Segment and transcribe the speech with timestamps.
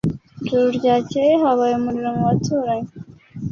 [0.43, 2.91] Ijoro ryakeye habaye umuriro mu baturanyi.